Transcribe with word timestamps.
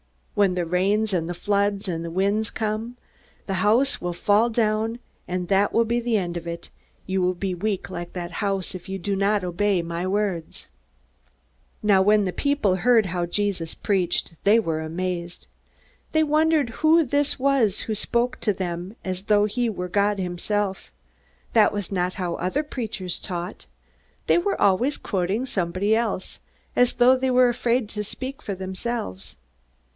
When 0.33 0.55
the 0.55 0.65
rains 0.65 1.13
and 1.13 1.29
the 1.29 1.35
floods 1.35 1.87
and 1.87 2.03
the 2.03 2.09
winds 2.09 2.49
come, 2.49 2.97
the 3.45 3.55
house 3.55 4.01
will 4.01 4.13
fall 4.13 4.49
down 4.49 4.97
and 5.27 5.47
that 5.49 5.71
will 5.73 5.85
be 5.85 5.99
the 5.99 6.17
end 6.17 6.35
of 6.37 6.47
it. 6.47 6.71
You 7.05 7.21
will 7.21 7.35
be 7.35 7.53
weak 7.53 7.91
like 7.91 8.13
that 8.13 8.31
house, 8.41 8.73
if 8.73 8.89
you 8.89 8.97
do 8.97 9.15
not 9.15 9.43
obey 9.43 9.83
my 9.83 10.07
words." 10.07 10.65
Now 11.83 12.01
when 12.01 12.25
the 12.25 12.33
people 12.33 12.77
heard 12.77 13.07
how 13.07 13.27
Jesus 13.27 13.75
preached, 13.75 14.33
they 14.43 14.59
were 14.59 14.81
amazed. 14.81 15.45
They 16.13 16.23
wondered 16.23 16.69
who 16.81 17.03
this 17.03 17.37
was 17.37 17.81
who 17.81 17.93
spoke 17.93 18.39
to 18.39 18.53
them 18.53 18.95
as 19.05 19.23
though 19.23 19.45
he 19.45 19.69
were 19.69 19.89
God 19.89 20.17
himself. 20.17 20.89
That 21.53 21.71
was 21.71 21.91
not 21.91 22.13
how 22.15 22.35
other 22.35 22.63
preachers 22.63 23.19
taught. 23.19 23.67
They 24.25 24.39
were 24.39 24.59
always 24.59 24.97
quoting 24.97 25.45
somebody 25.45 25.95
else, 25.95 26.39
as 26.75 26.93
though 26.93 27.15
they 27.15 27.29
were 27.29 27.49
afraid 27.49 27.87
to 27.89 28.03
speak 28.03 28.41
for 28.41 28.55
themselves. 28.55 29.35